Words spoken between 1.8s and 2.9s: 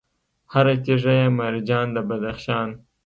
د بدخشان